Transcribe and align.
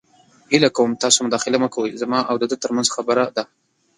هیله 0.51 0.69
کوم 0.75 0.89
تاسې 1.01 1.19
مداخله 1.25 1.57
مه 1.63 1.69
کوئ. 1.75 1.89
دا 1.93 1.99
زما 2.03 2.19
او 2.29 2.35
ده 2.41 2.57
تر 2.63 2.71
منځ 2.75 2.87
خبره 2.95 3.23
ده. 3.35 3.43